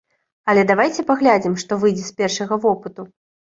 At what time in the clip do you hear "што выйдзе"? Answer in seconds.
1.65-2.05